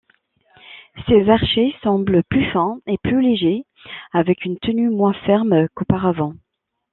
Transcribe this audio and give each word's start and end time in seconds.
Ces 1.05 1.29
archets 1.29 1.75
semblent 1.83 2.23
plus 2.27 2.43
fins 2.51 2.79
et 2.87 2.97
plus 3.03 3.21
légers 3.21 3.67
avec 4.13 4.45
une 4.45 4.57
tenue 4.57 4.89
moins 4.89 5.13
ferme 5.13 5.67
qu'auparavant. 5.75 6.33